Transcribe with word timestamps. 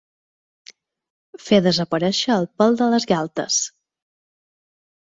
Fer 1.49 1.59
desaparèixer 1.67 2.33
el 2.39 2.49
pèl 2.63 2.81
de 2.83 2.91
les 2.97 3.09
galtes. 3.15 3.63